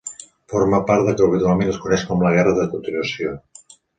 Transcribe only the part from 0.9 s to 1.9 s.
part del que habitualment es